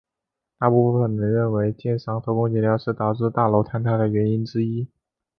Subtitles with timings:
[0.57, 4.87] 大部分的人认为建商偷工减料是导致大楼坍塌原因之一。